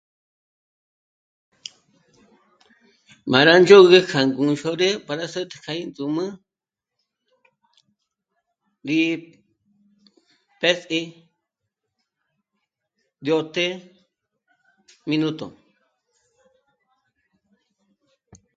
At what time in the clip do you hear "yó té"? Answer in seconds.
13.27-13.73